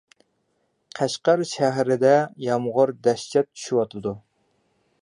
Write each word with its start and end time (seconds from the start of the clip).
قەشقەر 0.99 1.43
شەھىرىدە 1.51 2.15
يامغۇر 2.47 2.95
دەھشەت 3.09 3.53
چۈشۈۋاتىدۇ. 3.53 4.17